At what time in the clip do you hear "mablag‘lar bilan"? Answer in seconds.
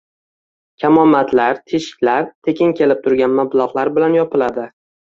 3.41-4.21